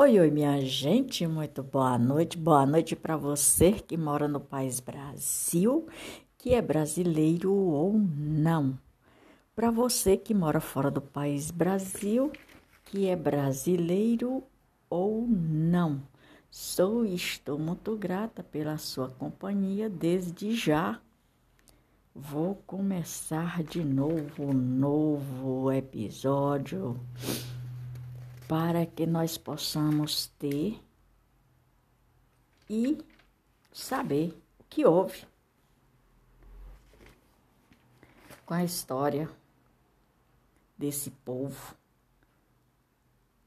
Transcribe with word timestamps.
Oi, 0.00 0.20
oi, 0.20 0.30
minha 0.30 0.60
gente, 0.60 1.26
muito 1.26 1.60
boa 1.60 1.98
noite. 1.98 2.38
Boa 2.38 2.64
noite 2.64 2.94
para 2.94 3.16
você 3.16 3.72
que 3.72 3.96
mora 3.96 4.28
no 4.28 4.38
país 4.38 4.78
Brasil, 4.78 5.88
que 6.38 6.54
é 6.54 6.62
brasileiro 6.62 7.52
ou 7.52 7.94
não. 7.98 8.78
Para 9.56 9.72
você 9.72 10.16
que 10.16 10.32
mora 10.32 10.60
fora 10.60 10.88
do 10.88 11.00
país 11.00 11.50
Brasil, 11.50 12.30
que 12.84 13.08
é 13.08 13.16
brasileiro 13.16 14.44
ou 14.88 15.26
não. 15.26 16.00
Sou 16.48 17.04
e 17.04 17.16
estou 17.16 17.58
muito 17.58 17.96
grata 17.96 18.44
pela 18.44 18.78
sua 18.78 19.08
companhia 19.08 19.90
desde 19.90 20.54
já. 20.54 21.00
Vou 22.14 22.54
começar 22.68 23.64
de 23.64 23.82
novo 23.82 24.44
um 24.44 24.52
novo 24.52 25.72
episódio 25.72 27.00
para 28.48 28.86
que 28.86 29.06
nós 29.06 29.36
possamos 29.36 30.26
ter 30.38 30.82
e 32.68 32.98
saber 33.70 34.36
o 34.58 34.64
que 34.64 34.86
houve 34.86 35.26
com 38.46 38.54
a 38.54 38.64
história 38.64 39.30
desse 40.78 41.10
povo 41.10 41.76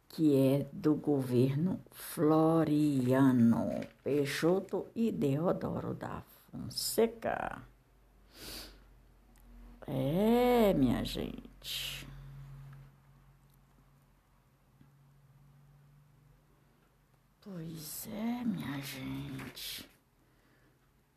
que 0.08 0.36
é 0.36 0.68
do 0.72 0.94
governo 0.94 1.80
Floriano 1.92 3.70
Peixoto 4.04 4.88
e 4.94 5.12
Deodoro 5.12 5.94
da 5.94 6.22
Fonseca. 6.52 7.62
É, 9.88 10.74
minha 10.74 11.04
gente. 11.06 12.11
Pois 17.44 18.08
é, 18.08 18.44
minha 18.46 18.80
gente. 18.82 19.90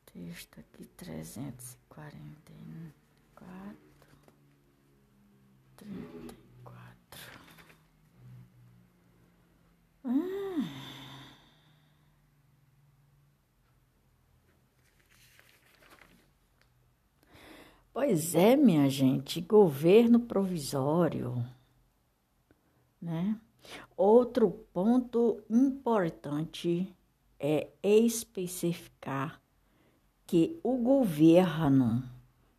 Texto 0.06 0.58
aqui 0.58 0.86
trezentos 0.96 1.74
e 1.74 1.78
quarenta 1.86 2.50
e 2.50 2.92
quatro, 3.34 4.16
trinta 5.76 6.34
e 6.34 6.62
quatro. 6.64 7.20
Ah. 10.04 10.84
Pois 17.92 18.34
é, 18.34 18.56
minha 18.56 18.88
gente, 18.88 19.42
governo 19.42 20.20
provisório, 20.20 21.44
né? 23.00 23.38
Outro 23.96 24.50
ponto 24.72 25.42
importante 25.48 26.94
é 27.38 27.68
especificar 27.82 29.40
que 30.26 30.58
o 30.62 30.76
governo 30.78 32.02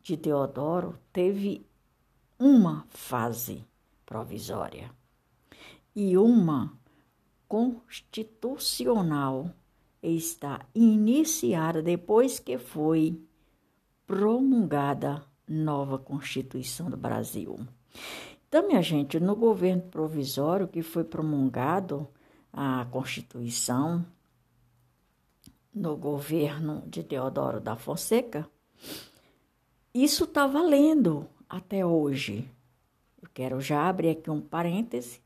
de 0.02 0.16
Teodoro 0.16 0.98
teve 1.12 1.66
uma 2.38 2.86
fase 2.90 3.66
provisória 4.06 4.92
e 5.96 6.18
uma 6.18 6.78
constitucional 7.48 9.50
está 10.04 10.66
iniciada 10.76 11.82
depois 11.82 12.40
que 12.40 12.58
foi 12.58 13.20
promulgada 14.06 15.24
nova 15.48 15.98
Constituição 15.98 16.90
do 16.90 16.98
Brasil. 16.98 17.58
Então, 18.56 18.70
minha 18.70 18.82
gente, 18.82 19.20
no 19.20 19.36
governo 19.36 19.82
provisório 19.82 20.66
que 20.66 20.82
foi 20.82 21.04
promulgado 21.04 22.08
a 22.54 22.88
Constituição, 22.90 24.06
no 25.74 25.98
governo 25.98 26.82
de 26.88 27.04
Teodoro 27.04 27.60
da 27.60 27.76
Fonseca, 27.76 28.50
isso 29.94 30.24
está 30.24 30.48
valendo 30.48 31.28
até 31.50 31.86
hoje. 31.86 32.50
Eu 33.22 33.28
quero 33.34 33.60
já 33.60 33.90
abrir 33.90 34.12
aqui 34.12 34.32
um 34.32 34.40
parêntese 34.40 35.20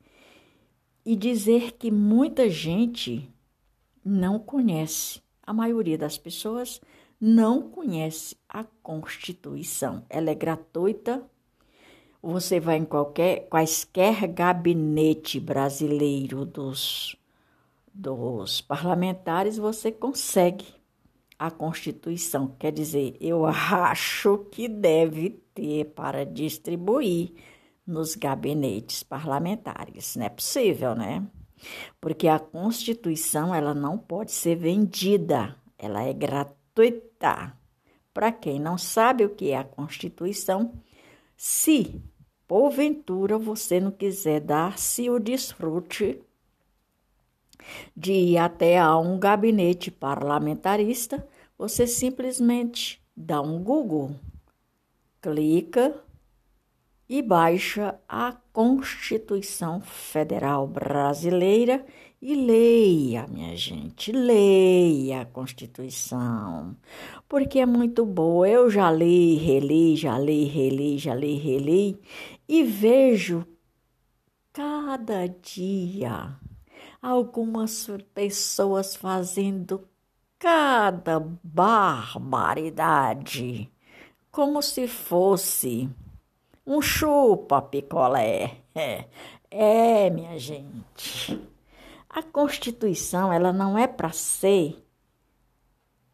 e 1.05 1.15
dizer 1.15 1.73
que 1.73 1.91
muita 1.91 2.49
gente 2.49 3.31
não 4.03 4.39
conhece, 4.39 5.21
a 5.43 5.53
maioria 5.53 5.99
das 5.99 6.17
pessoas 6.17 6.81
não 7.21 7.69
conhece 7.69 8.35
a 8.49 8.63
Constituição. 8.81 10.03
Ela 10.09 10.31
é 10.31 10.35
gratuita 10.35 11.23
você 12.21 12.59
vai 12.59 12.77
em 12.77 12.85
qualquer, 12.85 13.47
quaisquer 13.49 14.27
gabinete 14.27 15.39
brasileiro 15.39 16.45
dos, 16.45 17.15
dos 17.93 18.61
parlamentares, 18.61 19.57
você 19.57 19.91
consegue 19.91 20.65
a 21.37 21.49
Constituição. 21.49 22.55
Quer 22.59 22.73
dizer, 22.73 23.15
eu 23.21 23.45
acho 23.45 24.39
que 24.51 24.67
deve 24.67 25.41
ter 25.55 25.85
para 25.85 26.25
distribuir 26.25 27.31
nos 27.87 28.15
gabinetes 28.15 29.01
parlamentares. 29.01 30.15
Não 30.17 30.25
é 30.25 30.29
possível, 30.29 30.93
né? 30.93 31.25
Porque 31.99 32.27
a 32.27 32.39
Constituição 32.39 33.55
ela 33.55 33.73
não 33.73 33.97
pode 33.97 34.31
ser 34.31 34.55
vendida, 34.55 35.55
ela 35.77 36.03
é 36.03 36.13
gratuita. 36.13 37.53
Para 38.13 38.31
quem 38.31 38.59
não 38.59 38.77
sabe 38.77 39.23
o 39.23 39.29
que 39.29 39.51
é 39.51 39.57
a 39.57 39.63
Constituição, 39.63 40.73
se 41.41 42.03
porventura 42.45 43.37
você 43.37 43.79
não 43.79 43.91
quiser 43.91 44.41
dar-se 44.41 45.09
o 45.09 45.17
desfrute 45.17 46.21
de 47.95 48.11
ir 48.11 48.37
até 48.37 48.77
a 48.77 48.97
um 48.97 49.17
gabinete 49.17 49.89
parlamentarista, 49.89 51.25
você 51.57 51.87
simplesmente 51.87 53.01
dá 53.15 53.41
um 53.41 53.63
Google, 53.63 54.19
clica 55.21 56.03
e 57.09 57.21
baixa 57.23 57.99
a 58.07 58.33
Constituição 58.53 59.81
Federal 59.81 60.67
Brasileira 60.67 61.83
e 62.21 62.35
leia, 62.35 63.25
minha 63.27 63.55
gente, 63.55 64.11
leia 64.11 65.21
a 65.21 65.25
Constituição, 65.25 66.75
porque 67.27 67.57
é 67.59 67.65
muito 67.65 68.05
boa. 68.05 68.47
Eu 68.47 68.69
já 68.69 68.91
li, 68.91 69.37
reli, 69.37 69.95
já 69.95 70.19
li, 70.19 70.43
reli, 70.43 70.99
já 70.99 71.15
li, 71.15 71.35
reli 71.37 71.99
e 72.47 72.63
vejo 72.63 73.43
cada 74.53 75.25
dia 75.27 76.37
algumas 77.01 77.89
pessoas 78.13 78.95
fazendo 78.95 79.87
cada 80.37 81.19
barbaridade 81.43 83.67
como 84.31 84.61
se 84.61 84.87
fosse 84.87 85.89
um 86.65 86.81
chupa 86.81 87.61
picolé. 87.61 88.57
É, 88.75 89.05
é, 89.51 90.09
minha 90.09 90.37
gente. 90.37 91.39
A 92.09 92.23
Constituição, 92.23 93.31
ela 93.31 93.51
não 93.51 93.77
é 93.77 93.87
para 93.87 94.11
ser 94.11 94.83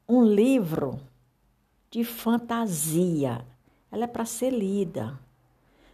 um 0.07 0.23
livro 0.23 1.00
de 1.91 2.03
fantasia. 2.03 3.45
Ela 3.91 4.05
é 4.05 4.07
para 4.07 4.25
ser 4.25 4.51
lida. 4.51 5.19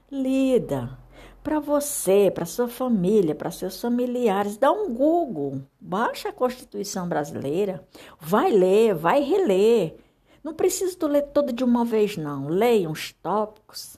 Lida 0.09 0.97
para 1.43 1.59
você, 1.59 2.31
para 2.33 2.45
sua 2.45 2.67
família, 2.67 3.33
para 3.33 3.51
seus 3.51 3.79
familiares. 3.79 4.57
Dá 4.57 4.71
um 4.71 4.93
Google, 4.93 5.61
baixa 5.79 6.29
a 6.29 6.33
Constituição 6.33 7.07
brasileira, 7.07 7.85
vai 8.19 8.51
ler, 8.51 8.93
vai 8.93 9.21
reler. 9.21 9.95
Não 10.43 10.53
precisa 10.53 10.97
tu 10.97 11.07
ler 11.07 11.23
toda 11.33 11.53
de 11.53 11.63
uma 11.63 11.85
vez, 11.85 12.17
não. 12.17 12.47
Leia 12.47 12.89
uns 12.89 13.13
tópicos, 13.13 13.97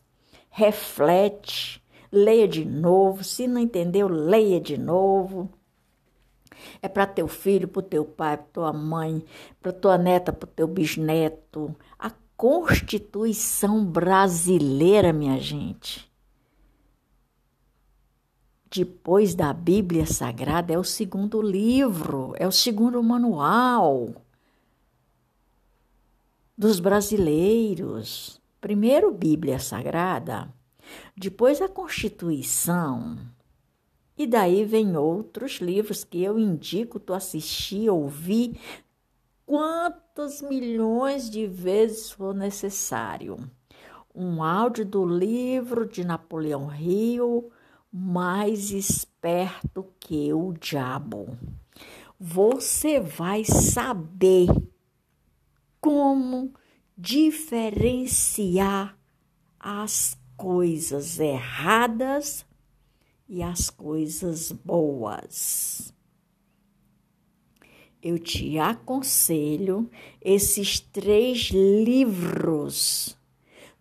reflete, 0.56 1.84
leia 2.12 2.48
de 2.48 2.64
novo. 2.64 3.24
Se 3.24 3.48
não 3.48 3.60
entendeu, 3.60 4.08
leia 4.08 4.62
de 4.62 4.78
novo. 4.78 5.50
É 6.80 6.88
para 6.88 7.08
teu 7.08 7.28
filho, 7.28 7.68
para 7.68 7.82
teu 7.82 8.06
pai, 8.06 8.38
para 8.38 8.46
tua 8.46 8.72
mãe, 8.72 9.26
para 9.60 9.74
tua 9.74 9.98
neta, 9.98 10.32
para 10.32 10.48
teu 10.48 10.68
bisneto. 10.68 11.76
A 11.98 12.12
Constituição 12.38 13.84
brasileira, 13.84 15.12
minha 15.12 15.40
gente. 15.40 16.12
Depois 18.70 19.34
da 19.34 19.54
Bíblia 19.54 20.06
Sagrada, 20.06 20.74
é 20.74 20.78
o 20.78 20.84
segundo 20.84 21.42
livro, 21.42 22.34
é 22.38 22.48
o 22.48 22.52
segundo 22.52 23.02
manual 23.02 24.10
dos 26.58 26.80
brasileiros. 26.80 28.43
Primeiro 28.64 29.12
Bíblia 29.12 29.60
Sagrada, 29.60 30.48
depois 31.18 31.62
a 31.62 31.68
Constituição, 31.68 33.18
e 34.18 34.26
daí 34.26 34.64
vem 34.64 34.96
outros 34.96 35.56
livros 35.56 36.06
que 36.06 36.24
eu 36.24 36.40
indico 36.40 36.98
tu 36.98 37.14
assistir, 37.14 37.90
ouvir 37.90 38.58
quantas 39.46 40.42
milhões 40.42 41.30
de 41.30 41.46
vezes 41.46 42.10
for 42.12 42.34
necessário. 42.34 43.38
Um 44.16 44.42
áudio 44.42 44.86
do 44.86 45.06
livro 45.06 45.86
de 45.86 46.06
Napoleão 46.06 46.68
Rio, 46.68 47.52
mais 47.92 48.72
esperto 48.72 49.92
que 50.00 50.34
o 50.34 50.54
diabo. 50.54 51.38
Você 52.18 52.98
vai 52.98 53.44
saber 53.44 54.48
como 55.82 56.54
diferenciar 57.04 58.98
as 59.60 60.18
coisas 60.38 61.20
erradas 61.20 62.46
e 63.28 63.44
as 63.44 63.70
coisas 63.70 64.54
boas. 64.54 65.94
Eu 68.02 68.18
te 68.18 68.58
aconselho 68.58 69.90
esses 70.22 70.80
três 70.80 71.50
livros 71.50 73.18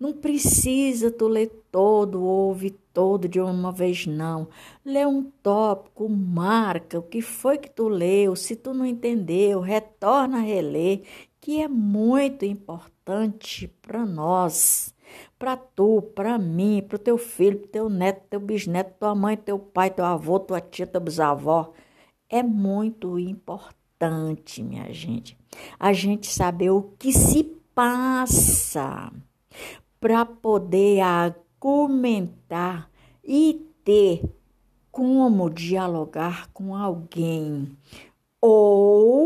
não 0.03 0.13
precisa 0.13 1.13
tu 1.13 1.29
ler 1.29 1.47
todo, 1.71 2.25
ouve 2.25 2.71
todo 2.93 3.29
de 3.29 3.41
uma 3.41 3.71
vez, 3.71 4.05
não. 4.05 4.49
Lê 4.85 5.07
um 5.07 5.23
tópico, 5.23 6.09
marca 6.09 6.99
o 6.99 7.03
que 7.03 7.23
foi 7.23 7.57
que 7.57 7.71
tu 7.71 7.87
leu. 7.87 8.35
Se 8.35 8.57
tu 8.57 8.75
não 8.75 8.85
entendeu, 8.85 9.61
retorna 9.61 10.39
a 10.39 10.41
reler, 10.41 11.03
que 11.41 11.63
é 11.63 11.69
muito 11.69 12.45
importante 12.45 12.92
para 13.05 14.07
nós, 14.07 14.95
para 15.39 15.57
tu, 15.57 16.03
para 16.15 16.39
mim, 16.39 16.85
para 16.87 16.97
o 16.97 16.99
teu 16.99 17.19
filho, 17.19 17.59
para 17.59 17.69
teu 17.69 17.89
neto, 17.89 18.23
teu 18.31 18.41
bisneto, 18.41 18.95
tua 18.99 19.15
mãe, 19.15 19.37
teu 19.37 19.59
pai, 19.59 19.91
teu 19.91 20.05
avô, 20.05 20.39
tua 20.39 20.61
tia, 20.61 20.87
teu 20.87 21.01
bisavó. 21.01 21.73
É 22.29 22.43
muito 22.43 23.19
importante, 23.19 24.63
minha 24.63 24.93
gente, 24.93 25.37
a 25.79 25.93
gente 25.93 26.27
saber 26.27 26.71
o 26.71 26.95
que 26.99 27.13
se 27.13 27.45
passa 27.75 29.13
para 30.01 30.25
poder 30.25 31.01
argumentar 31.01 32.91
e 33.25 33.67
ter 33.85 34.23
como 34.91 35.49
dialogar 35.49 36.49
com 36.53 36.75
alguém 36.75 37.77
ou 38.41 39.22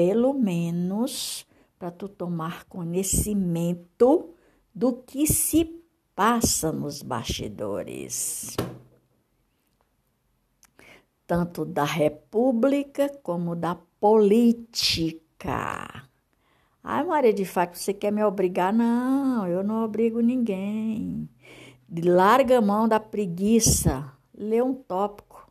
pelo 0.00 0.32
menos 0.32 1.46
para 1.78 1.90
tu 1.90 2.08
tomar 2.08 2.64
conhecimento 2.64 4.30
do 4.74 4.94
que 4.94 5.26
se 5.26 5.78
passa 6.14 6.72
nos 6.72 7.02
bastidores 7.02 8.56
tanto 11.26 11.66
da 11.66 11.84
república 11.84 13.10
como 13.22 13.54
da 13.54 13.74
política. 14.00 16.08
Ai, 16.82 17.04
Maria 17.04 17.34
de 17.34 17.44
Fato, 17.44 17.76
você 17.76 17.92
quer 17.92 18.10
me 18.10 18.24
obrigar? 18.24 18.72
Não, 18.72 19.46
eu 19.46 19.62
não 19.62 19.84
obrigo 19.84 20.20
ninguém. 20.20 21.28
Larga 22.02 22.56
a 22.56 22.62
mão 22.62 22.88
da 22.88 22.98
preguiça. 22.98 24.10
Lê 24.34 24.62
um 24.62 24.72
tópico. 24.72 25.46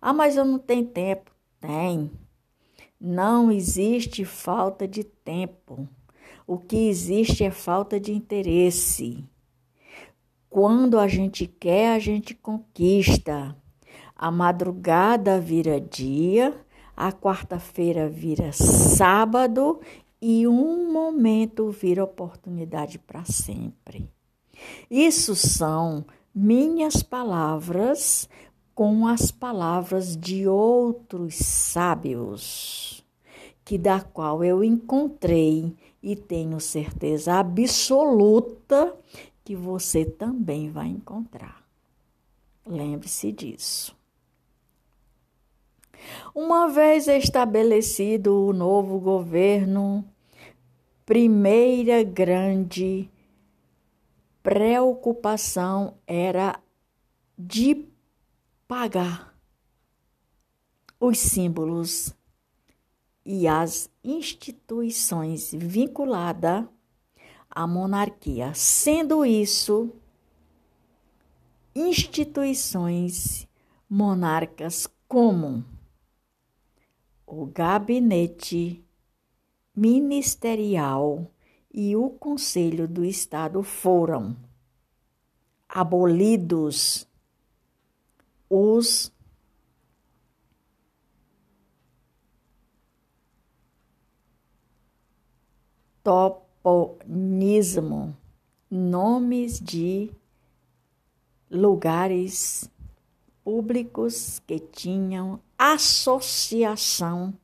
Ah, 0.00 0.12
mas 0.12 0.36
eu 0.36 0.44
não 0.44 0.60
tenho 0.60 0.86
tempo. 0.86 1.32
Tem. 1.60 2.12
Não 3.00 3.52
existe 3.52 4.24
falta 4.24 4.86
de 4.88 5.04
tempo. 5.04 5.88
O 6.46 6.58
que 6.58 6.88
existe 6.88 7.44
é 7.44 7.50
falta 7.50 8.00
de 8.00 8.12
interesse. 8.12 9.24
Quando 10.50 10.98
a 10.98 11.06
gente 11.06 11.46
quer, 11.46 11.94
a 11.94 11.98
gente 11.98 12.34
conquista. 12.34 13.56
A 14.16 14.30
madrugada 14.30 15.38
vira 15.38 15.80
dia, 15.80 16.58
a 16.96 17.12
quarta-feira 17.12 18.08
vira 18.08 18.50
sábado 18.52 19.80
e 20.20 20.48
um 20.48 20.92
momento 20.92 21.70
vira 21.70 22.02
oportunidade 22.02 22.98
para 22.98 23.24
sempre. 23.24 24.10
Isso 24.90 25.36
são 25.36 26.04
minhas 26.34 27.02
palavras 27.02 28.28
com 28.78 29.08
as 29.08 29.32
palavras 29.32 30.16
de 30.16 30.46
outros 30.46 31.34
sábios, 31.34 33.04
que 33.64 33.76
da 33.76 34.00
qual 34.00 34.44
eu 34.44 34.62
encontrei 34.62 35.74
e 36.00 36.14
tenho 36.14 36.60
certeza 36.60 37.40
absoluta 37.40 38.96
que 39.44 39.56
você 39.56 40.04
também 40.04 40.70
vai 40.70 40.86
encontrar. 40.86 41.66
Lembre-se 42.64 43.32
disso. 43.32 43.96
Uma 46.32 46.68
vez 46.68 47.08
estabelecido 47.08 48.46
o 48.46 48.52
novo 48.52 49.00
governo, 49.00 50.04
primeira 51.04 52.04
grande 52.04 53.10
preocupação 54.40 55.94
era 56.06 56.60
de 57.36 57.97
pagar 58.68 59.34
os 61.00 61.18
símbolos 61.18 62.14
e 63.24 63.48
as 63.48 63.90
instituições 64.04 65.52
vinculadas 65.54 66.66
à 67.50 67.66
monarquia, 67.66 68.52
sendo 68.54 69.24
isso 69.24 69.90
instituições 71.74 73.48
monarcas 73.88 74.86
como 75.08 75.64
o 77.26 77.46
gabinete 77.46 78.84
ministerial 79.74 81.30
e 81.72 81.96
o 81.96 82.10
Conselho 82.10 82.86
do 82.86 83.02
Estado 83.02 83.62
foram 83.62 84.36
abolidos 85.66 87.07
os 88.48 89.12
toponismo, 96.02 96.56
nomes 98.70 99.60
de 99.60 100.10
lugares 101.50 102.70
públicos 103.44 104.40
que 104.46 104.58
tinham 104.58 105.38
associação 105.58 107.34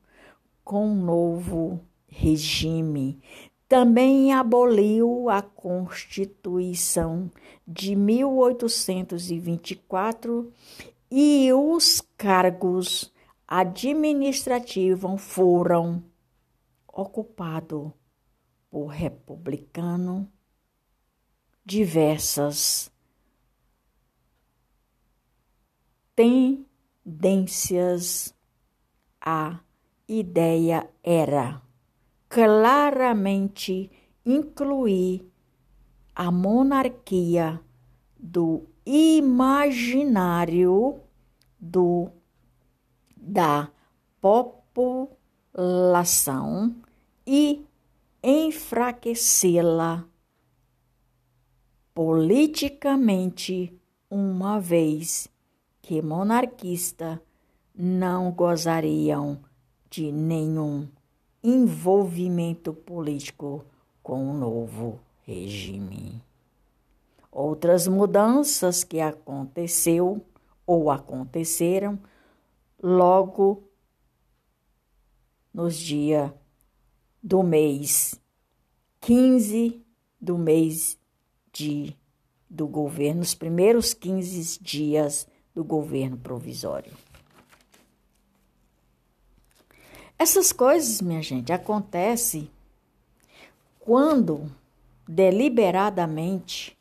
com 0.63 0.91
o 0.91 0.95
novo 0.95 1.79
regime. 2.07 3.21
Também 3.67 4.31
aboliu 4.33 5.29
a 5.29 5.41
Constituição 5.41 7.29
de 7.67 7.95
1824 7.95 10.51
e 11.09 11.53
os 11.53 12.01
cargos 12.17 13.13
administrativos 13.47 15.21
foram 15.21 16.03
ocupados 16.87 17.91
por 18.69 18.87
republicano 18.87 20.29
diversas 21.63 22.91
tendências. 26.15 28.33
A 29.27 29.59
ideia 30.07 30.87
era 31.03 31.59
claramente 32.29 33.91
incluir 34.25 35.27
a 36.13 36.29
monarquia 36.31 37.59
do 38.17 38.67
imaginário 38.85 41.01
do 41.65 42.09
da 43.15 43.69
população 44.21 45.15
e 47.25 47.65
enfraquecê-la 48.23 50.05
politicamente 51.93 53.73
uma 54.09 54.59
vez 54.59 55.27
que 55.81 56.01
monarquista 56.01 57.19
não 57.73 58.31
gozariam 58.31 59.39
de 59.89 60.11
nenhum 60.11 60.87
envolvimento 61.43 62.73
político 62.73 63.65
com 64.03 64.29
o 64.29 64.33
novo 64.33 64.99
regime. 65.23 66.21
Outras 67.31 67.87
mudanças 67.87 68.83
que 68.83 68.99
aconteceu 68.99 70.21
ou 70.65 70.89
aconteceram 70.89 71.99
logo 72.81 73.63
nos 75.53 75.77
dias 75.77 76.31
do 77.21 77.41
mês 77.43 78.19
15 79.05 79.85
do 80.19 80.35
mês 80.35 80.97
de 81.53 81.95
do 82.49 82.67
governo, 82.67 83.21
os 83.21 83.35
primeiros 83.35 83.93
15 83.93 84.59
dias 84.59 85.27
do 85.53 85.63
governo 85.63 86.17
provisório. 86.17 86.91
Essas 90.17 90.51
coisas, 90.51 91.01
minha 91.01 91.21
gente, 91.21 91.51
acontecem 91.51 92.49
quando 93.79 94.51
deliberadamente 95.07 96.75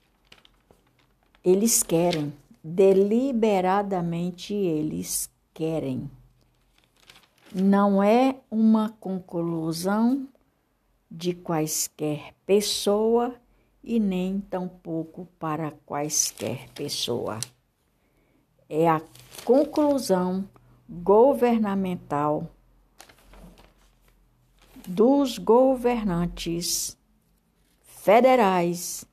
eles 1.45 1.83
querem, 1.83 2.33
deliberadamente 2.65 4.55
eles 4.55 5.31
querem. 5.53 6.11
Não 7.55 8.03
é 8.03 8.41
uma 8.51 8.89
conclusão 8.99 10.27
de 11.11 11.35
quaisquer 11.35 12.35
pessoa 12.47 13.35
e 13.83 14.01
nem 14.01 14.41
tampouco 14.41 15.29
para 15.39 15.73
quaisquer 15.85 16.71
pessoa. 16.71 17.39
É 18.67 18.89
a 18.89 19.03
conclusão 19.45 20.49
governamental 20.89 22.51
dos 24.89 25.37
governantes 25.37 26.97
federais, 27.83 29.05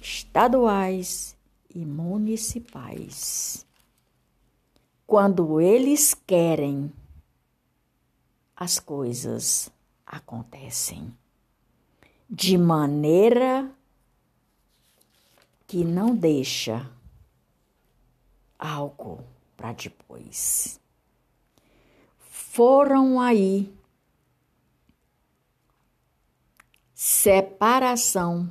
estaduais 0.00 1.35
e 1.76 1.84
municipais. 1.84 3.66
Quando 5.06 5.60
eles 5.60 6.14
querem, 6.14 6.90
as 8.56 8.80
coisas 8.80 9.70
acontecem 10.06 11.14
de 12.30 12.56
maneira 12.56 13.70
que 15.66 15.84
não 15.84 16.16
deixa 16.16 16.90
algo 18.58 19.22
para 19.54 19.74
depois. 19.74 20.80
Foram 22.18 23.20
aí 23.20 23.70
separação 26.94 28.48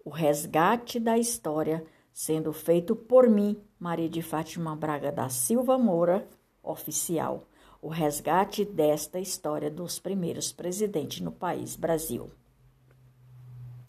o 0.04 0.10
resgate 0.10 0.98
da 0.98 1.16
história 1.18 1.84
sendo 2.16 2.50
feito 2.50 2.96
por 2.96 3.28
mim, 3.28 3.62
Maria 3.78 4.08
de 4.08 4.22
Fátima 4.22 4.74
Braga 4.74 5.12
da 5.12 5.28
Silva 5.28 5.76
Moura, 5.76 6.26
oficial 6.62 7.46
o 7.82 7.88
resgate 7.88 8.64
desta 8.64 9.20
história 9.20 9.70
dos 9.70 9.98
primeiros 9.98 10.50
presidentes 10.50 11.20
no 11.20 11.30
país, 11.30 11.76
Brasil. 11.76 12.30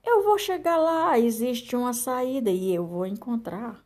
Eu 0.06 0.24
vou 0.24 0.38
chegar 0.38 0.78
lá, 0.78 1.18
existe 1.18 1.74
uma 1.74 1.94
saída 1.94 2.52
e 2.52 2.74
eu 2.74 2.86
vou 2.86 3.06
encontrar. 3.06 3.82